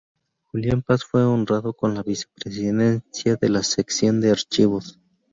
Julián 0.47 0.81
Paz 0.81 1.03
fue 1.05 1.23
honrado 1.23 1.73
con 1.75 1.93
la 1.93 2.01
vicepresidencia 2.01 3.35
de 3.35 3.49
la 3.49 3.61
sección 3.61 4.19
de 4.19 4.31
archivos. 4.31 4.99